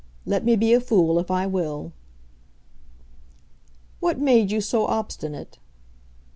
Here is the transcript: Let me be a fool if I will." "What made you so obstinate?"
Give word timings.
Let 0.25 0.43
me 0.43 0.55
be 0.55 0.73
a 0.73 0.79
fool 0.81 1.19
if 1.19 1.29
I 1.29 1.45
will." 1.45 1.91
"What 3.99 4.17
made 4.17 4.49
you 4.49 4.59
so 4.59 4.87
obstinate?" 4.87 5.59